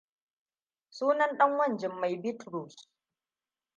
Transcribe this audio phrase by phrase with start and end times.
[0.95, 2.75] Sunan ɗan wan Jummai Bitrus.